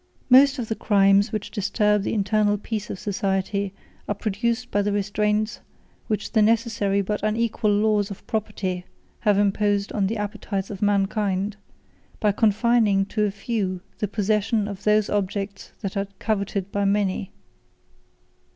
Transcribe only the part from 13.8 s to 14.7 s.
the possession